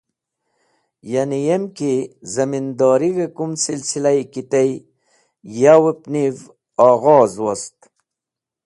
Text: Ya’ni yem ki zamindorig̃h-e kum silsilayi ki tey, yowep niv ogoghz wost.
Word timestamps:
Ya’ni 1.11 1.39
yem 1.47 1.63
ki 1.77 1.93
zamindorig̃h-e 2.33 3.27
kum 3.35 3.51
silsilayi 3.63 4.23
ki 4.33 4.41
tey, 4.51 4.71
yowep 5.59 6.01
niv 6.13 6.35
ogoghz 6.87 7.33
wost. 7.45 7.77